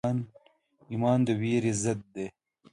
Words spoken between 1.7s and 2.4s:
ضد دی.